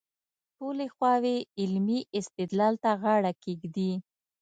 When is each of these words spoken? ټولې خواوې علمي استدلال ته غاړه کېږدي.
ټولې 0.57 0.85
خواوې 0.95 1.37
علمي 1.59 1.99
استدلال 2.19 2.73
ته 2.83 2.91
غاړه 3.01 3.31
کېږدي. 3.43 3.91